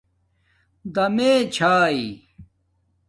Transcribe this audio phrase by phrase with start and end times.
[0.93, 1.73] دَمیݺ چھݳ